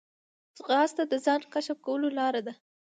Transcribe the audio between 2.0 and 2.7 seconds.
لاره ده